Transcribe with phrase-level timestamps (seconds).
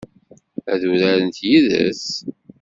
[0.73, 2.05] Ad urarent yid-s?